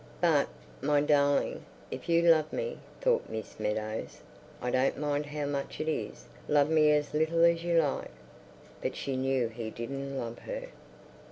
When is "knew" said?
9.15-9.47